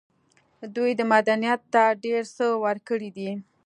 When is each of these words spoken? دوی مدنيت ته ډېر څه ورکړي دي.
دوی 0.75 0.91
مدنيت 1.13 1.61
ته 1.73 1.83
ډېر 2.03 2.23
څه 2.35 2.45
ورکړي 2.63 3.09
دي. 3.17 3.29